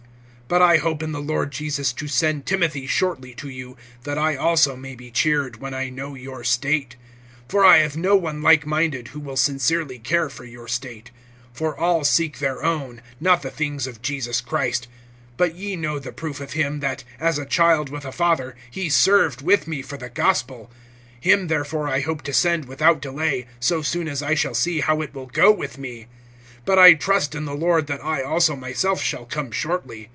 [0.51, 4.35] (19)But I hope in the Lord Jesus to send Timothy shortly to you, that I
[4.35, 6.97] also may be cheered, when I know your state.
[7.47, 11.11] (20)For I have no one like minded, who will sincerely care for your state.
[11.55, 14.89] (21)For all seek their own, not the things of Jesus Christ.
[15.37, 18.89] (22)But ye know the proof of him, that, as a child with a father, he
[18.89, 20.69] served with me for the gospel.
[21.23, 24.99] (23)Him therefore I hope to send without delay, so soon as I shall see how
[25.01, 26.07] it will go with me;
[26.67, 30.09] (24)but I trust in the Lord that I also myself shall come shortly.